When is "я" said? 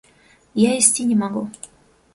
0.61-0.71